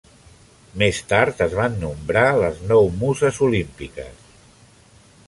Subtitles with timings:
[0.83, 4.25] Més tard, es van nombrar les nou muses olímpiques.